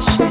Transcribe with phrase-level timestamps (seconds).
[0.00, 0.27] the shit.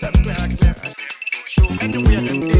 [0.00, 0.74] yourself clear, clear.
[1.46, 2.57] Show me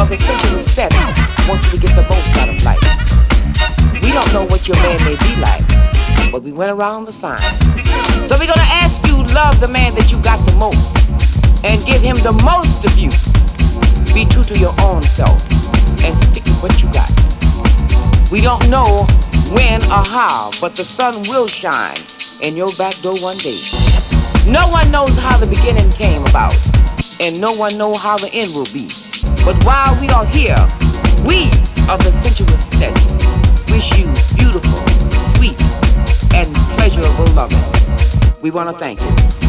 [0.00, 0.90] of sensuous set
[1.46, 2.80] want you to get the most out of life.
[4.00, 7.44] We don't know what your man may be like, but we went around the signs.
[8.24, 10.96] So we're gonna ask you love the man that you got the most
[11.64, 13.10] and give him the most of you.
[14.14, 15.36] Be true to your own self
[16.02, 17.10] and stick with what you got.
[18.32, 19.04] We don't know
[19.52, 22.00] when or how, but the sun will shine
[22.42, 23.60] in your back door one day.
[24.48, 26.56] No one knows how the beginning came about,
[27.20, 28.88] and no one knows how the end will be.
[29.44, 30.56] But while we are here,
[31.26, 31.48] we
[31.88, 32.94] of the sensuous set
[33.70, 34.80] wish you beautiful,
[35.34, 35.60] sweet,
[36.34, 37.58] and pleasurable loving.
[38.42, 39.39] We want to thank you.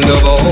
[0.00, 0.51] Of all